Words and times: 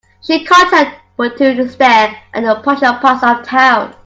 She 0.23 0.43
can't 0.43 0.73
help 0.73 0.87
but 1.15 1.37
to 1.37 1.69
stare 1.69 2.17
at 2.33 2.41
the 2.41 2.59
posher 2.63 2.99
parts 3.01 3.21
of 3.23 3.45
town. 3.45 3.93